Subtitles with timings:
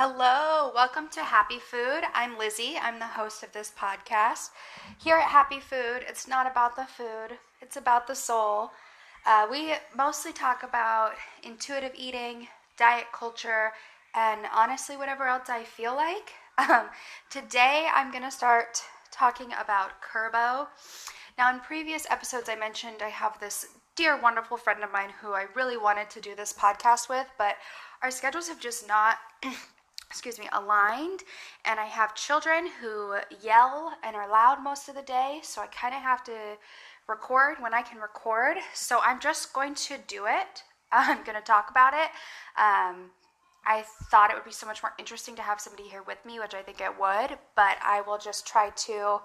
[0.00, 2.02] Hello, welcome to Happy Food.
[2.14, 2.76] I'm Lizzie.
[2.80, 4.50] I'm the host of this podcast.
[4.96, 8.70] Here at Happy Food, it's not about the food, it's about the soul.
[9.26, 12.46] Uh, we mostly talk about intuitive eating,
[12.76, 13.72] diet culture,
[14.14, 16.30] and honestly, whatever else I feel like.
[16.70, 16.90] Um,
[17.28, 20.68] today, I'm going to start talking about Kurbo.
[21.36, 25.32] Now, in previous episodes, I mentioned I have this dear, wonderful friend of mine who
[25.32, 27.56] I really wanted to do this podcast with, but
[28.02, 29.18] our schedules have just not
[30.10, 31.22] excuse me, aligned.
[31.64, 35.66] And I have children who yell and are loud most of the day, so I
[35.66, 36.56] kind of have to
[37.08, 38.56] record when I can record.
[38.74, 40.62] So I'm just going to do it.
[40.92, 42.10] I'm going to talk about it.
[42.56, 43.10] Um,
[43.66, 46.40] I thought it would be so much more interesting to have somebody here with me,
[46.40, 49.20] which I think it would, but I will just try to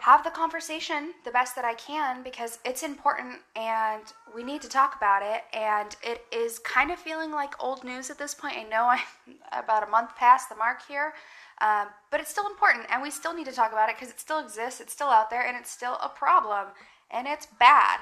[0.00, 4.02] have the conversation the best that I can because it's important and
[4.34, 5.42] we need to talk about it.
[5.52, 8.56] And it is kind of feeling like old news at this point.
[8.56, 11.12] I know I'm about a month past the mark here,
[11.60, 14.18] um, but it's still important and we still need to talk about it because it
[14.18, 16.68] still exists, it's still out there, and it's still a problem
[17.10, 18.00] and it's bad.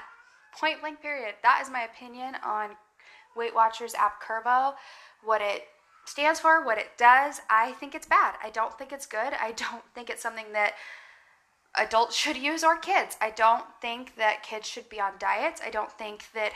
[0.57, 1.35] Point blank, period.
[1.43, 2.71] That is my opinion on
[3.35, 4.73] Weight Watchers app Kurbo,
[5.23, 5.63] What it
[6.05, 8.35] stands for, what it does, I think it's bad.
[8.43, 9.33] I don't think it's good.
[9.39, 10.73] I don't think it's something that
[11.75, 13.17] adults should use or kids.
[13.21, 15.61] I don't think that kids should be on diets.
[15.63, 16.53] I don't think that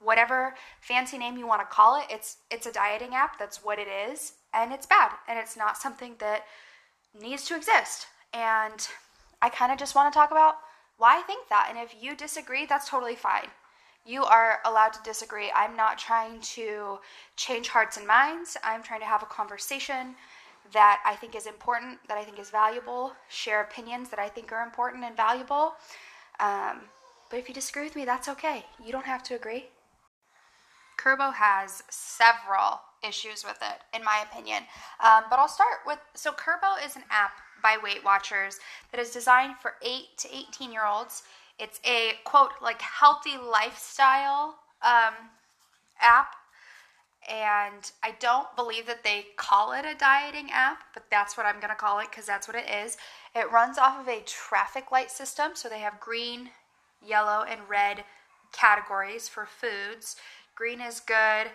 [0.00, 3.38] whatever fancy name you want to call it, it's it's a dieting app.
[3.38, 6.44] That's what it is, and it's bad, and it's not something that
[7.18, 8.06] needs to exist.
[8.32, 8.86] And
[9.40, 10.56] I kind of just want to talk about
[10.98, 11.68] why I think that.
[11.70, 13.48] And if you disagree, that's totally fine.
[14.04, 15.52] You are allowed to disagree.
[15.54, 16.98] I'm not trying to
[17.36, 18.56] change hearts and minds.
[18.64, 20.14] I'm trying to have a conversation
[20.72, 24.52] that I think is important, that I think is valuable, share opinions that I think
[24.52, 25.74] are important and valuable.
[26.40, 26.82] Um,
[27.30, 28.64] but if you disagree with me, that's okay.
[28.84, 29.66] You don't have to agree.
[30.98, 34.64] Kurbo has several issues with it, in my opinion.
[35.02, 37.32] Um, but I'll start with so Kurbo is an app
[37.62, 38.58] by Weight Watchers
[38.90, 41.22] that is designed for 8 to 18 year olds.
[41.58, 45.14] It's a quote, like healthy lifestyle um,
[46.00, 46.34] app
[47.28, 51.56] and I don't believe that they call it a dieting app, but that's what I'm
[51.56, 52.96] going to call it because that's what it is.
[53.34, 56.50] It runs off of a traffic light system, so they have green,
[57.06, 58.04] yellow, and red
[58.52, 60.16] categories for foods.
[60.54, 61.48] Green is good,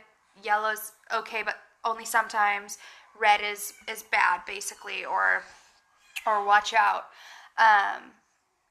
[0.43, 2.77] yellow's okay, but only sometimes.
[3.19, 5.43] Red is is bad, basically, or
[6.25, 7.05] or watch out.
[7.57, 8.11] Um,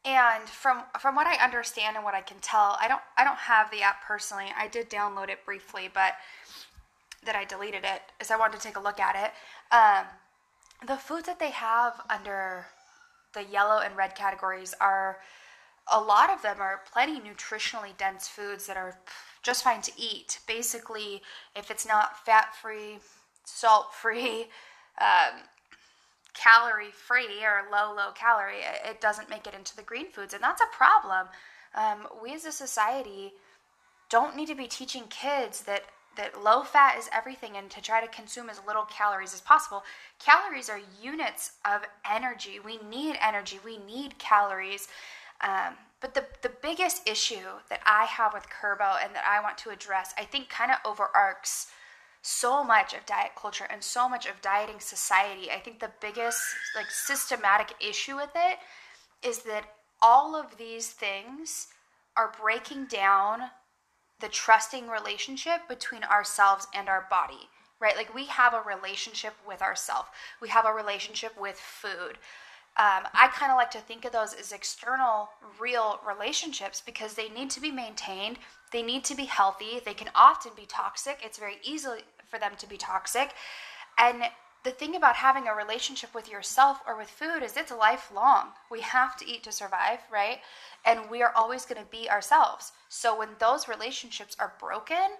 [0.05, 3.39] and from from what I understand and what I can tell, I don't I don't
[3.39, 4.47] have the app personally.
[4.57, 6.15] I did download it briefly, but
[7.25, 9.33] that I deleted it is I wanted to take a look at it.
[9.75, 10.07] Um,
[10.87, 12.67] the foods that they have under
[13.35, 15.19] the yellow and red categories are
[15.91, 18.99] a lot of them are plenty nutritionally dense foods that are
[19.43, 20.39] just fine to eat.
[20.47, 21.23] Basically,
[21.57, 22.99] if it's not fat free,
[23.45, 24.47] salt free,
[25.01, 25.41] um,
[26.35, 30.35] calorie free, or low, low calorie, it doesn't make it into the green foods.
[30.35, 31.29] And that's a problem.
[31.75, 33.33] Um, we as a society
[34.09, 35.85] don't need to be teaching kids that
[36.17, 39.83] that low fat is everything and to try to consume as little calories as possible.
[40.19, 42.59] Calories are units of energy.
[42.65, 44.89] We need energy, we need calories.
[45.41, 49.59] Um, but the, the biggest issue that I have with Kurbo and that I want
[49.59, 51.69] to address, I think kind of overarches
[52.23, 55.51] so much of diet culture and so much of dieting society.
[55.51, 56.41] I think the biggest
[56.77, 58.59] like systematic issue with it
[59.27, 59.65] is that
[60.01, 61.69] all of these things
[62.17, 63.41] are breaking down
[64.23, 67.51] the trusting relationship between ourselves and our body,
[67.81, 67.97] right?
[67.97, 70.09] Like we have a relationship with ourselves,
[70.41, 72.17] we have a relationship with food.
[72.79, 75.29] Um, I kind of like to think of those as external,
[75.61, 78.39] real relationships because they need to be maintained.
[78.73, 79.83] They need to be healthy.
[79.85, 81.19] They can often be toxic.
[81.23, 81.91] It's very easy
[82.31, 83.35] for them to be toxic.
[83.99, 84.23] And
[84.65, 88.49] the thing about having a relationship with yourself or with food is it's lifelong.
[88.71, 90.39] We have to eat to survive, right?
[90.85, 92.73] And we are always going to be ourselves.
[92.89, 95.17] So when those relationships are broken,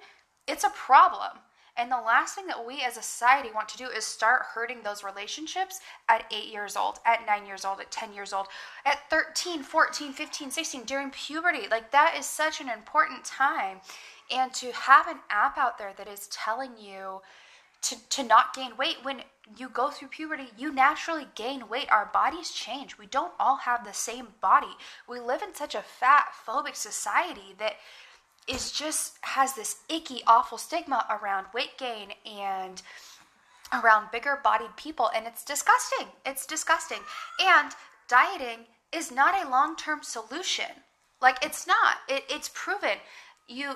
[0.47, 1.39] it's a problem.
[1.77, 4.83] And the last thing that we as a society want to do is start hurting
[4.83, 8.47] those relationships at eight years old, at nine years old, at 10 years old,
[8.85, 11.67] at 13, 14, 15, 16, during puberty.
[11.71, 13.79] Like that is such an important time.
[14.31, 17.23] And to have an app out there that is telling you,
[17.83, 19.23] to, to not gain weight when
[19.57, 21.91] you go through puberty you naturally gain weight.
[21.91, 22.99] Our bodies change.
[22.99, 24.75] We don't all have the same body.
[25.09, 27.75] We live in such a fat phobic society that
[28.49, 32.83] is just has this icky awful stigma around weight gain and
[33.73, 36.07] around bigger bodied people and it's disgusting.
[36.27, 37.01] It's disgusting.
[37.41, 37.73] And
[38.09, 40.67] dieting is not a long-term solution.
[41.21, 41.99] Like it's not.
[42.09, 42.99] It, it's proven.
[43.49, 43.75] You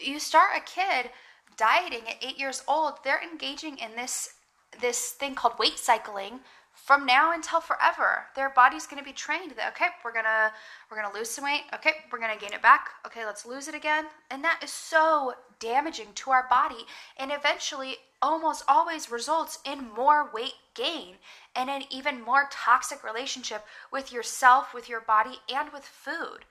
[0.00, 1.10] you start a kid
[1.56, 4.34] dieting at eight years old, they're engaging in this
[4.80, 6.40] this thing called weight cycling
[6.72, 8.26] from now until forever.
[8.36, 10.52] Their body's going to be trained that okay, we're going to
[10.90, 11.62] we're going to lose some weight.
[11.74, 12.90] Okay, we're going to gain it back.
[13.06, 14.06] Okay, let's lose it again.
[14.30, 16.86] And that is so damaging to our body
[17.16, 21.16] and eventually almost always results in more weight gain
[21.54, 26.44] and an even more toxic relationship with yourself, with your body, and with food.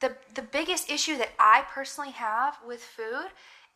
[0.00, 3.28] The, the biggest issue that I personally have with food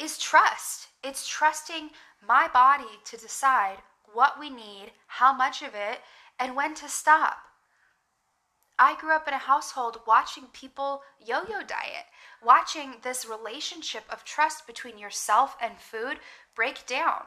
[0.03, 0.89] is trust.
[1.05, 1.91] It's trusting
[2.27, 3.79] my body to decide
[4.13, 6.01] what we need, how much of it,
[6.39, 7.39] and when to stop.
[8.79, 12.07] I grew up in a household watching people yo yo diet,
[12.45, 16.19] watching this relationship of trust between yourself and food
[16.57, 17.23] break down.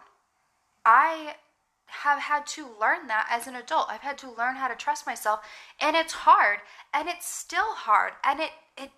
[0.85, 1.35] I
[1.87, 3.87] have had to learn that as an adult.
[3.89, 5.39] I've had to learn how to trust myself,
[5.79, 6.59] and it's hard,
[6.93, 8.91] and it's still hard, and it it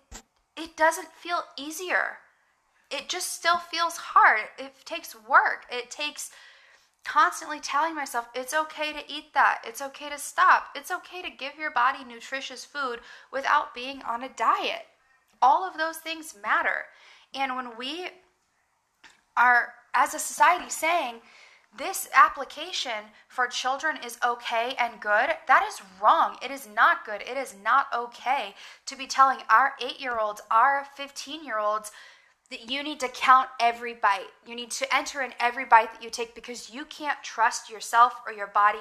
[0.56, 2.18] it doesn't feel easier.
[2.90, 4.40] It just still feels hard.
[4.58, 5.66] It takes work.
[5.70, 6.30] It takes
[7.04, 9.62] constantly telling myself it's okay to eat that.
[9.64, 10.68] It's okay to stop.
[10.74, 13.00] It's okay to give your body nutritious food
[13.32, 14.86] without being on a diet.
[15.40, 16.86] All of those things matter.
[17.34, 18.08] And when we
[19.36, 21.16] are, as a society, saying
[21.76, 26.36] this application for children is okay and good, that is wrong.
[26.42, 27.22] It is not good.
[27.22, 28.54] It is not okay
[28.86, 31.92] to be telling our eight year olds, our 15 year olds,
[32.50, 34.28] that you need to count every bite.
[34.46, 38.14] You need to enter in every bite that you take because you can't trust yourself
[38.26, 38.78] or your body.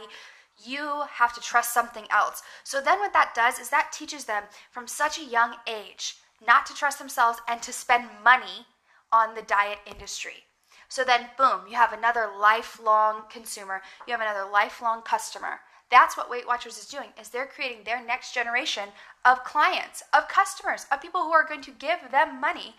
[0.64, 2.42] You have to trust something else.
[2.64, 6.16] So then what that does is that teaches them from such a young age
[6.46, 8.66] not to trust themselves and to spend money
[9.12, 10.46] on the diet industry.
[10.90, 13.81] So then boom, you have another lifelong consumer.
[14.08, 15.60] You have another lifelong customer.
[15.90, 18.90] That's what Weight Watchers is doing is they're creating their next generation
[19.24, 22.75] of clients, of customers, of people who are going to give them money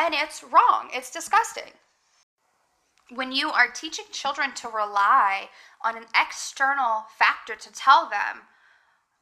[0.00, 1.74] and it's wrong, it's disgusting.
[3.10, 5.50] When you are teaching children to rely
[5.84, 8.42] on an external factor to tell them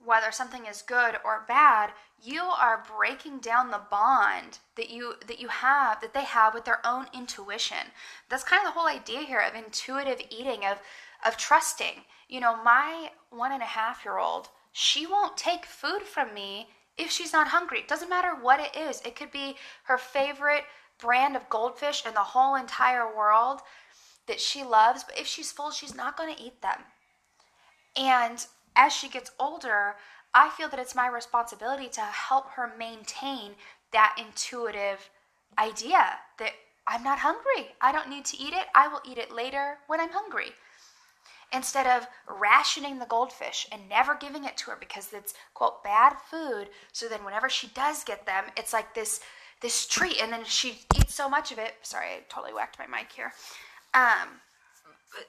[0.04, 1.90] whether something is good or bad,
[2.22, 6.64] you are breaking down the bond that you that you have that they have with
[6.64, 7.92] their own intuition.
[8.28, 10.78] That's kind of the whole idea here of intuitive eating, of
[11.26, 12.04] of trusting.
[12.28, 16.68] You know, my one and a half year old, she won't take food from me
[16.98, 17.78] if she's not hungry.
[17.80, 19.00] It doesn't matter what it is.
[19.04, 20.64] It could be her favorite
[21.00, 23.60] brand of goldfish in the whole entire world
[24.26, 26.80] that she loves, but if she's full, she's not going to eat them.
[27.96, 28.44] And
[28.76, 29.96] as she gets older,
[30.34, 33.52] I feel that it's my responsibility to help her maintain
[33.92, 35.08] that intuitive
[35.58, 36.52] idea that
[36.86, 37.74] I'm not hungry.
[37.80, 38.66] I don't need to eat it.
[38.74, 40.52] I will eat it later when I'm hungry
[41.52, 46.14] instead of rationing the goldfish and never giving it to her because it's quote bad
[46.30, 46.68] food.
[46.92, 49.20] So then whenever she does get them it's like this
[49.60, 50.20] this treat.
[50.20, 51.74] And then she eats so much of it.
[51.82, 53.32] Sorry i totally whacked my mic here.
[53.94, 54.40] Um,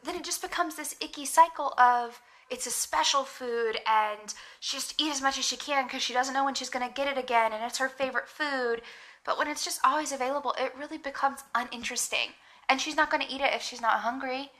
[0.03, 4.99] then it just becomes this icky cycle of it's a special food and she just
[4.99, 7.07] eat as much as she can because she doesn't know when she's going to get
[7.07, 8.81] it again and it's her favorite food.
[9.25, 12.33] But when it's just always available it really becomes uninteresting.
[12.67, 14.51] And she's not going to eat it if she's not hungry.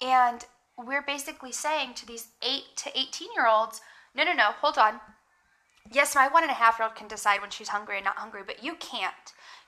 [0.00, 0.44] And
[0.78, 3.80] we're basically saying to these 8 to 18 year olds
[4.16, 4.98] no, no, no, hold on.
[5.92, 8.16] Yes, my one and a half year old can decide when she's hungry and not
[8.16, 9.14] hungry, but you can't.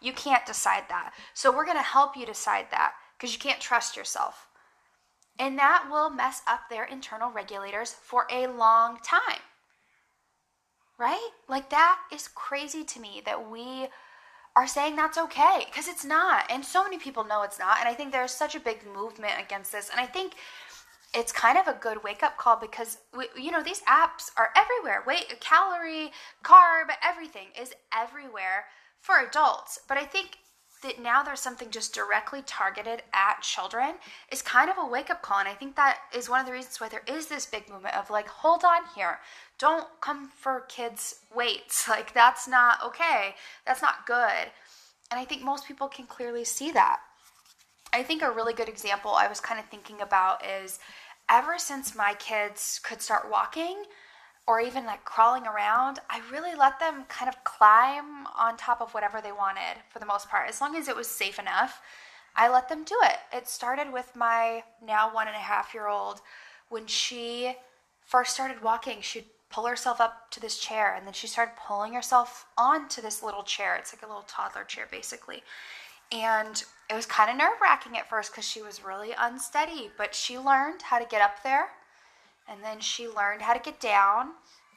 [0.01, 1.13] You can't decide that.
[1.35, 4.49] So we're going to help you decide that because you can't trust yourself.
[5.39, 9.43] And that will mess up their internal regulators for a long time.
[10.99, 11.31] Right?
[11.47, 13.89] Like that is crazy to me that we
[14.57, 16.51] are saying that's okay because it's not.
[16.51, 17.79] And so many people know it's not.
[17.79, 19.91] And I think there's such a big movement against this.
[19.91, 20.33] And I think
[21.15, 24.51] it's kind of a good wake up call because we, you know these apps are
[24.57, 25.03] everywhere.
[25.07, 26.13] Weight, calorie,
[26.45, 28.67] carb, everything is everywhere
[29.01, 29.79] for adults.
[29.89, 30.39] But I think
[30.83, 33.95] that now there's something just directly targeted at children
[34.31, 35.41] is kind of a wake up call.
[35.41, 37.97] And I think that is one of the reasons why there is this big movement
[37.97, 39.19] of like, hold on here.
[39.59, 41.87] Don't come for kids' weights.
[41.99, 43.35] Like, that's not okay.
[43.67, 44.53] That's not good.
[45.11, 47.01] And I think most people can clearly see that.
[47.93, 50.79] I think a really good example I was kind of thinking about is
[51.31, 53.85] ever since my kids could start walking
[54.47, 58.95] or even like crawling around, I really let them kind of climb on top of
[58.95, 61.83] whatever they wanted for the most part, as long as it was safe enough.
[62.35, 63.19] I let them do it.
[63.33, 66.21] It started with my now one and a half year old
[66.69, 67.57] when she
[68.07, 69.01] first started walking.
[69.01, 73.23] She'd pull herself up to this chair and then she started pulling herself onto this
[73.23, 73.77] little chair.
[73.77, 75.43] It's like a little toddler chair, basically.
[76.11, 80.15] And it was kind of nerve wracking at first because she was really unsteady, but
[80.15, 81.69] she learned how to get up there
[82.49, 84.31] and then she learned how to get down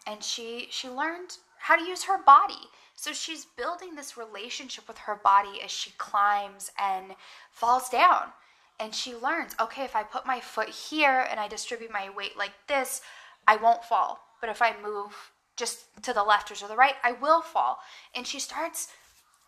[0.05, 2.69] and she she learned how to use her body.
[2.95, 7.15] So she's building this relationship with her body as she climbs and
[7.51, 8.33] falls down.
[8.79, 12.38] and she learns okay, if I put my foot here and I distribute my weight
[12.38, 13.01] like this,
[13.47, 14.19] I won't fall.
[14.41, 17.79] But if I move just to the left or to the right, I will fall.
[18.15, 18.88] And she starts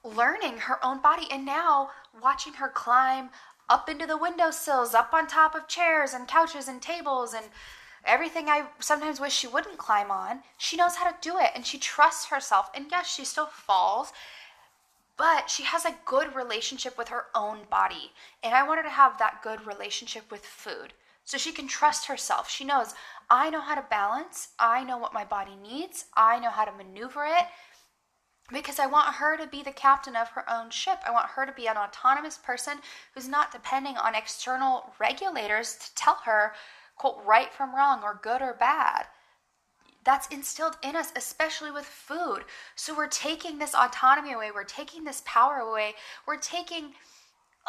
[0.04, 1.28] learning her own body.
[1.32, 1.90] And now
[2.22, 3.30] watching her climb
[3.70, 7.46] up into the windowsills, up on top of chairs and couches and tables and
[8.06, 11.66] everything I sometimes wish she wouldn't climb on, she knows how to do it and
[11.66, 12.70] she trusts herself.
[12.76, 14.12] And yes, she still falls,
[15.18, 18.12] but she has a good relationship with her own body.
[18.44, 20.94] And I want her to have that good relationship with food.
[21.26, 22.50] So she can trust herself.
[22.50, 22.94] She knows,
[23.30, 24.50] I know how to balance.
[24.60, 26.06] I know what my body needs.
[26.16, 27.46] I know how to maneuver it
[28.54, 31.00] because I want her to be the captain of her own ship.
[31.06, 32.78] I want her to be an autonomous person
[33.14, 36.54] who's not depending on external regulators to tell her,
[36.96, 39.08] quote, right from wrong or good or bad.
[40.06, 42.44] That's instilled in us, especially with food.
[42.76, 45.96] So we're taking this autonomy away, we're taking this power away,
[46.28, 46.94] we're taking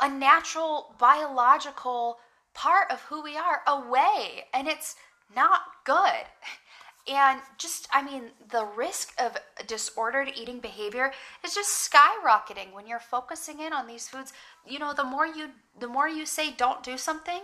[0.00, 2.18] a natural biological
[2.52, 4.96] part of who we are away, and it's
[5.34, 5.94] not good.
[7.06, 11.12] And just, I mean, the risk of disordered eating behavior
[11.44, 14.32] is just skyrocketing when you're focusing in on these foods.
[14.66, 17.42] You know, the more you, the more you say don't do something,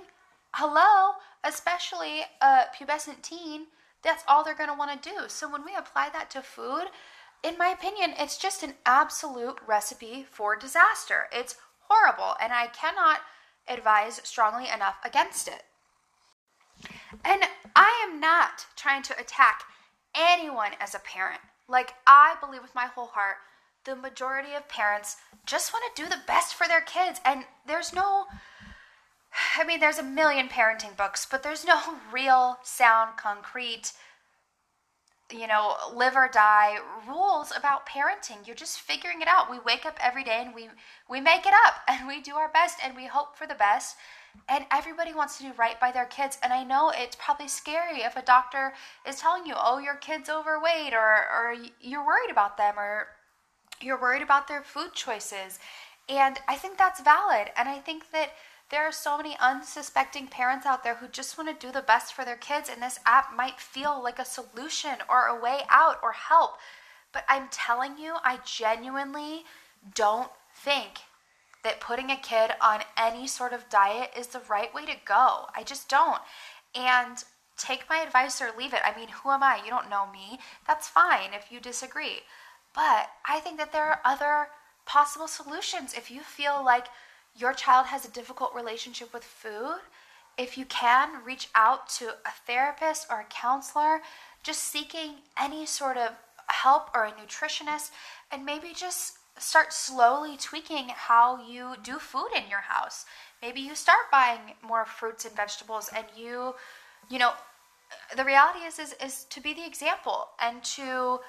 [0.52, 1.12] hello,
[1.45, 3.67] especially a pubescent teen,
[4.02, 5.29] that's all they're going to want to do.
[5.29, 6.87] So when we apply that to food,
[7.43, 11.29] in my opinion, it's just an absolute recipe for disaster.
[11.33, 11.57] It's
[11.88, 13.21] horrible, and I cannot
[13.69, 15.64] advise strongly enough against it.
[17.25, 17.43] And
[17.75, 19.64] I am not trying to attack
[20.14, 21.40] anyone as a parent.
[21.69, 23.37] Like, I believe with my whole heart,
[23.85, 27.21] the majority of parents just want to do the best for their kids.
[27.25, 28.25] And there's no,
[29.57, 31.81] I mean, there's a million parenting books, but there's no
[32.12, 33.93] real, sound, concrete,
[35.33, 38.47] you know, live or die rules about parenting.
[38.47, 39.50] You're just figuring it out.
[39.50, 40.69] We wake up every day and we
[41.09, 43.97] we make it up and we do our best and we hope for the best
[44.49, 46.39] and everybody wants to do right by their kids.
[46.43, 48.73] And I know it's probably scary if a doctor
[49.07, 53.09] is telling you, oh, your kid's overweight, or, or you're worried about them, or
[53.81, 55.59] you're worried about their food choices.
[56.09, 57.51] And I think that's valid.
[57.57, 58.31] And I think that
[58.71, 62.15] there are so many unsuspecting parents out there who just want to do the best
[62.15, 65.99] for their kids, and this app might feel like a solution or a way out
[66.03, 66.53] or help.
[67.13, 69.45] But I'm telling you, I genuinely
[69.95, 71.01] don't think
[71.62, 75.47] that putting a kid on any sort of diet is the right way to go.
[75.55, 76.21] I just don't.
[76.75, 77.23] And
[77.59, 78.81] take my advice or leave it.
[78.85, 79.61] I mean, who am I?
[79.62, 80.38] You don't know me.
[80.67, 82.21] That's fine if you disagree.
[82.75, 84.49] But I think that there are other
[84.87, 85.95] possible solutions.
[85.95, 86.87] If you feel like
[87.37, 89.81] your child has a difficult relationship with food,
[90.38, 94.00] if you can reach out to a therapist or a counselor,
[94.43, 96.12] just seeking any sort of
[96.47, 97.90] help or a nutritionist,
[98.33, 103.07] and maybe just start slowly tweaking how you do food in your house.
[103.43, 106.55] Maybe you start buying more fruits and vegetables and you
[107.09, 107.33] you know
[108.17, 111.21] the reality is is is to be the example and to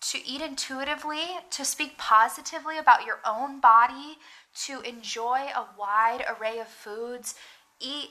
[0.00, 4.18] to eat intuitively, to speak positively about your own body,
[4.54, 7.34] to enjoy a wide array of foods,
[7.80, 8.10] eat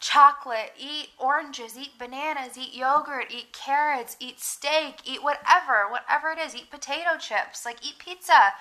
[0.00, 6.38] chocolate, eat oranges, eat bananas, eat yogurt, eat carrots, eat steak, eat whatever, whatever it
[6.38, 8.52] is, eat potato chips, like eat pizza,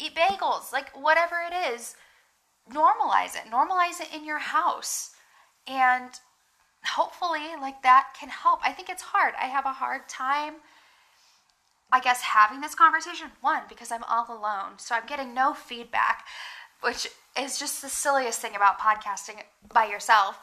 [0.00, 1.94] eat bagels, like whatever it is,
[2.72, 3.50] normalize it.
[3.50, 5.10] Normalize it in your house.
[5.66, 6.10] And
[6.84, 8.60] hopefully, like that can help.
[8.64, 9.34] I think it's hard.
[9.40, 10.54] I have a hard time,
[11.92, 13.28] I guess, having this conversation.
[13.40, 14.78] One, because I'm all alone.
[14.78, 16.26] So I'm getting no feedback,
[16.80, 19.42] which is just the silliest thing about podcasting
[19.72, 20.38] by yourself.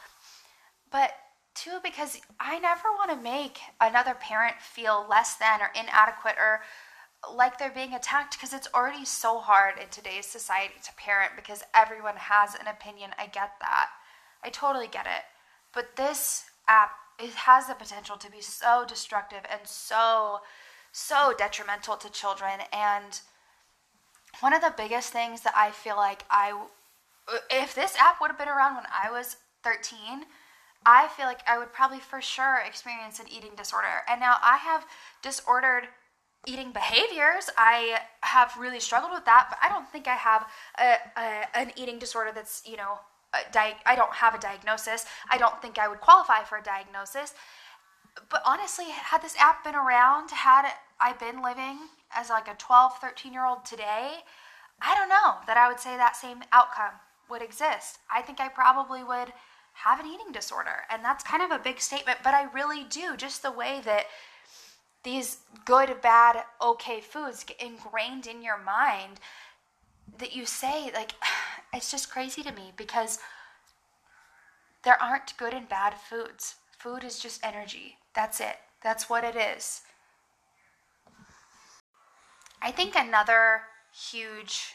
[0.90, 1.12] But
[1.54, 6.60] two, because I never want to make another parent feel less than or inadequate or
[7.36, 11.62] like they're being attacked because it's already so hard in today's society to parent because
[11.74, 13.10] everyone has an opinion.
[13.18, 13.88] I get that.
[14.44, 15.24] I totally get it.
[15.74, 20.40] But this app it has the potential to be so destructive and so
[20.92, 23.20] so detrimental to children and
[24.40, 26.66] one of the biggest things that I feel like I
[27.50, 30.24] if this app would have been around when I was 13,
[30.86, 34.02] I feel like I would probably for sure experience an eating disorder.
[34.08, 34.86] And now I have
[35.22, 35.88] disordered
[36.46, 37.50] eating behaviors.
[37.56, 40.46] I have really struggled with that, but I don't think I have
[40.78, 42.98] a, a an eating disorder that's, you know,
[43.52, 45.04] di- I don't have a diagnosis.
[45.30, 47.34] I don't think I would qualify for a diagnosis.
[48.30, 51.78] But honestly, had this app been around, had I been living
[52.14, 54.24] as like a 12, 13 year old today,
[54.80, 56.92] I don't know that I would say that same outcome
[57.30, 57.98] would exist.
[58.12, 59.32] I think I probably would
[59.74, 60.84] have an eating disorder.
[60.90, 63.16] And that's kind of a big statement, but I really do.
[63.16, 64.06] Just the way that
[65.04, 69.20] these good, bad, okay foods get ingrained in your mind
[70.18, 71.12] that you say, like,
[71.74, 73.18] it's just crazy to me because
[74.84, 76.56] There aren't good and bad foods.
[76.78, 77.98] Food is just energy.
[78.14, 78.56] That's it.
[78.82, 79.82] That's what it is.
[82.62, 83.62] I think another
[83.92, 84.74] huge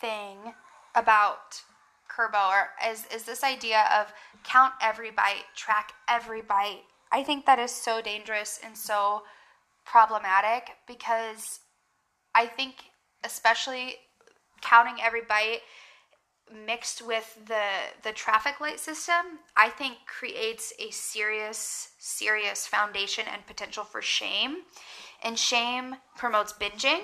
[0.00, 0.54] thing
[0.94, 1.62] about
[2.10, 4.12] Kurbo or is, is this idea of
[4.44, 6.82] count every bite, track every bite.
[7.12, 9.22] I think that is so dangerous and so
[9.90, 11.60] problematic because
[12.34, 12.74] I think
[13.24, 13.96] especially
[14.60, 15.60] counting every bite
[16.66, 17.62] mixed with the
[18.02, 24.56] the traffic light system i think creates a serious serious foundation and potential for shame.
[25.22, 27.00] And shame promotes binging.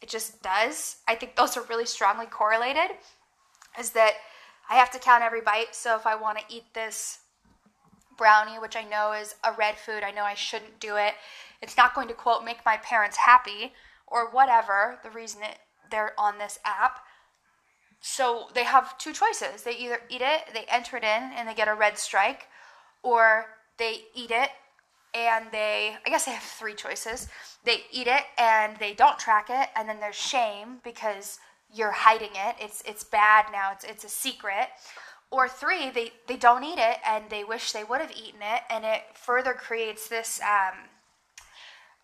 [0.00, 0.96] It just does.
[1.08, 2.96] I think those are really strongly correlated
[3.78, 4.14] is that
[4.70, 7.18] i have to count every bite so if i want to eat this
[8.18, 11.14] brownie which i know is a red food i know i shouldn't do it
[11.62, 13.72] it's not going to quote make my parents happy
[14.06, 15.58] or whatever the reason it,
[15.90, 17.00] they're on this app
[18.00, 19.62] so they have two choices.
[19.62, 22.46] They either eat it, they enter it in, and they get a red strike,
[23.02, 23.46] or
[23.76, 24.50] they eat it
[25.14, 27.28] and they, I guess they have three choices.
[27.64, 31.38] They eat it and they don't track it, and then there's shame because
[31.72, 32.56] you're hiding it.
[32.60, 33.72] It's it's bad now.
[33.72, 34.68] It's it's a secret.
[35.30, 38.62] Or three, they they don't eat it and they wish they would have eaten it,
[38.70, 40.88] and it further creates this um,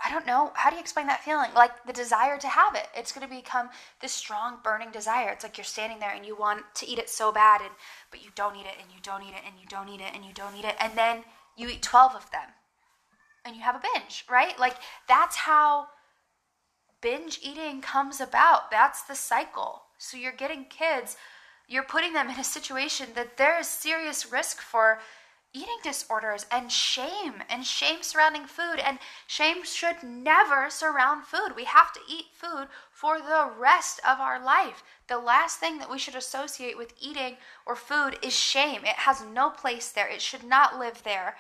[0.05, 0.53] I don't know.
[0.55, 1.51] How do you explain that feeling?
[1.55, 2.89] Like the desire to have it.
[2.95, 3.71] It's going to become
[4.03, 5.31] this strong burning desire.
[5.31, 7.71] It's like you're standing there and you want to eat it so bad and
[8.11, 10.13] but you don't eat it and you don't eat it and you don't eat it
[10.15, 11.25] and you don't eat it and then
[11.57, 12.49] you eat 12 of them.
[13.47, 14.59] And you have a binge, right?
[14.59, 14.77] Like
[15.09, 15.87] that's how
[17.01, 18.71] binge eating comes about.
[18.71, 19.83] That's the cycle.
[19.99, 21.17] So you're getting kids,
[21.69, 25.01] you're putting them in a situation that there is serious risk for
[25.55, 31.53] eating disorders and shame and shame surrounding food and shame should never surround food.
[31.55, 34.83] We have to eat food for the rest of our life.
[35.07, 38.81] The last thing that we should associate with eating or food is shame.
[38.85, 40.09] It has no place there.
[40.09, 41.37] It should not live there.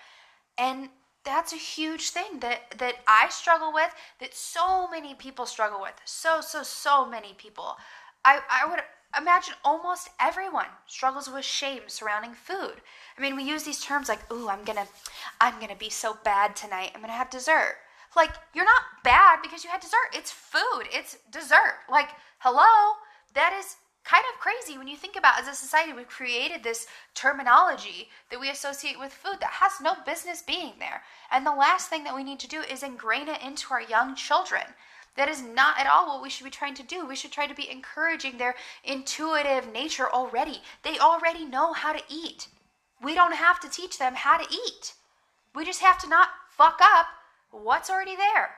[0.56, 0.90] And
[1.24, 5.94] that's a huge thing that that I struggle with that so many people struggle with.
[6.04, 7.76] So so so many people.
[8.24, 8.80] I I would
[9.18, 12.80] imagine almost everyone struggles with shame surrounding food.
[13.16, 14.88] I mean, we use these terms like, "Ooh, I'm going to
[15.40, 16.92] I'm going to be so bad tonight.
[16.94, 17.76] I'm going to have dessert."
[18.16, 20.14] Like, you're not bad because you had dessert.
[20.14, 20.84] It's food.
[20.92, 21.80] It's dessert.
[21.90, 22.94] Like, hello?
[23.34, 26.86] That is kind of crazy when you think about as a society we've created this
[27.14, 31.02] terminology that we associate with food that has no business being there.
[31.32, 34.14] And the last thing that we need to do is ingrain it into our young
[34.14, 34.62] children.
[35.16, 37.06] That is not at all what we should be trying to do.
[37.06, 40.60] We should try to be encouraging their intuitive nature already.
[40.82, 42.48] They already know how to eat.
[43.02, 44.94] We don't have to teach them how to eat.
[45.54, 47.06] We just have to not fuck up
[47.50, 48.56] what's already there,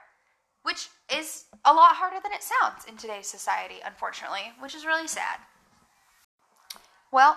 [0.62, 5.08] which is a lot harder than it sounds in today's society, unfortunately, which is really
[5.08, 5.38] sad.
[7.12, 7.36] Well,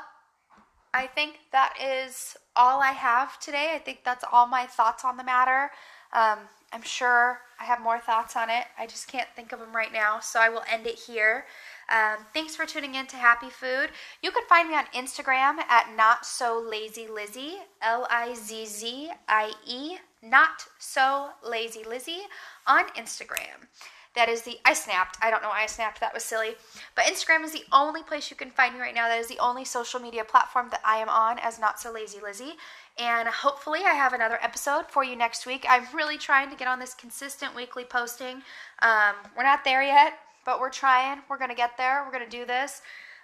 [0.94, 3.72] I think that is all I have today.
[3.76, 5.72] I think that's all my thoughts on the matter.
[6.14, 6.40] Um,
[6.72, 8.66] I'm sure I have more thoughts on it.
[8.78, 11.46] I just can't think of them right now, so I will end it here.
[11.90, 13.90] Um, thanks for tuning in to Happy Food.
[14.22, 19.10] You can find me on Instagram at Not So Lazy Lizzie, L I Z Z
[19.28, 22.22] I E, Not So Lazy Lizzie
[22.68, 23.68] on Instagram.
[24.16, 25.18] That is the I snapped.
[25.22, 26.00] I don't know why I snapped.
[26.02, 26.56] That was silly.
[26.96, 29.08] But Instagram is the only place you can find me right now.
[29.08, 32.20] That is the only social media platform that I am on as Not So Lazy
[32.22, 32.54] Lizzie.
[33.00, 35.66] And hopefully, I have another episode for you next week.
[35.70, 38.42] I'm really trying to get on this consistent weekly posting.
[38.82, 41.22] Um, we're not there yet, but we're trying.
[41.30, 42.04] We're going to get there.
[42.06, 42.82] We're going to do this.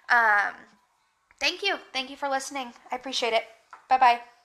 [0.08, 0.54] Um,
[1.38, 1.76] thank you.
[1.92, 2.72] Thank you for listening.
[2.90, 3.44] I appreciate it.
[3.88, 4.35] Bye bye.